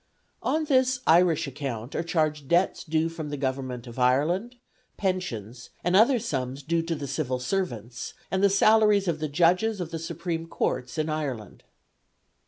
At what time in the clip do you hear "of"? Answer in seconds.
3.85-3.99, 9.07-9.19, 9.79-9.91